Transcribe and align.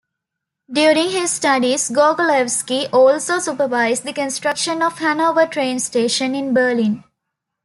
During 0.71 1.11
his 1.11 1.29
studies, 1.29 1.87
Gorgolewski 1.91 2.91
also 2.91 3.37
supervised 3.37 4.03
the 4.03 4.13
construction 4.13 4.81
of 4.81 4.97
Hanover 4.97 5.45
Train 5.45 5.77
Station 5.77 6.33
in 6.33 6.55
Berlin. 6.55 7.03